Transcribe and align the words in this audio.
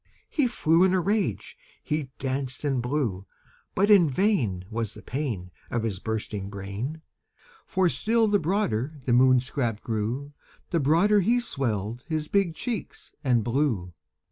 He 0.31 0.47
flew 0.47 0.83
in 0.83 0.95
a 0.95 0.99
rage 0.99 1.55
he 1.83 2.09
danced 2.17 2.63
and 2.63 2.81
blew; 2.81 3.27
But 3.75 3.91
in 3.91 4.09
vain 4.09 4.65
Was 4.71 4.95
the 4.95 5.03
pain 5.03 5.51
Of 5.69 5.83
his 5.83 5.99
bursting 5.99 6.49
brain; 6.49 7.03
For 7.67 7.87
still 7.87 8.27
the 8.27 8.39
broader 8.39 8.95
the 9.05 9.13
Moon 9.13 9.41
scrap 9.41 9.79
grew, 9.81 10.33
The 10.71 10.79
broader 10.79 11.19
he 11.19 11.39
swelled 11.39 12.03
his 12.07 12.27
big 12.27 12.55
cheeks 12.55 13.13
and 13.23 13.43
blew. 13.43 13.93